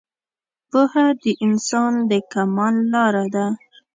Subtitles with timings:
[0.69, 3.45] پوهه د انسان د کمال لاره ده